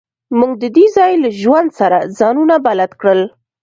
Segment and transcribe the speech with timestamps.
[0.37, 3.21] موږ د دې ځای له ژوند سره ځانونه بلد کړل